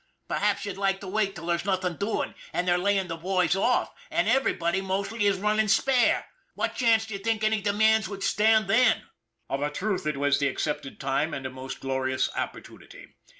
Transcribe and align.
Perhaps 0.27 0.65
you'd 0.65 0.79
like 0.79 0.99
to 1.01 1.07
wait 1.07 1.35
till 1.35 1.45
there's 1.45 1.63
nothing 1.63 1.93
doing, 1.95 2.33
and 2.53 2.67
they're 2.67 2.79
laying 2.79 3.07
the 3.07 3.15
boys 3.17 3.55
off 3.55 3.93
and 4.09 4.27
everybody, 4.27 4.81
mostly, 4.81 5.27
is 5.27 5.37
running 5.37 5.67
spare! 5.67 6.25
What 6.55 6.73
chance 6.73 7.05
d'ye 7.05 7.19
think 7.19 7.43
any 7.43 7.61
demands 7.61 8.09
would 8.09 8.23
stand 8.23 8.67
then?" 8.67 9.03
Of 9.47 9.61
a 9.61 9.69
truth 9.69 10.07
it 10.07 10.17
was 10.17 10.39
the 10.39 10.47
accepted 10.47 10.99
time 10.99 11.35
and 11.35 11.45
a 11.45 11.51
most 11.51 11.81
glorious 11.81 12.35
opportunity. 12.35 13.09